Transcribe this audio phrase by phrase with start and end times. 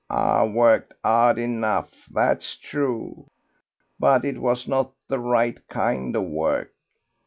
[0.09, 3.29] "I worked hard enough, that's true;
[3.99, 6.73] but it was not the right kind of work....